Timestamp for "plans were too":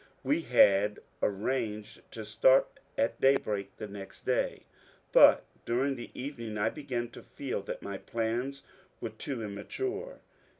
7.99-9.43